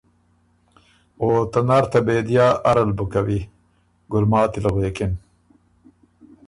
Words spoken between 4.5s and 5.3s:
ل غوېکِن۔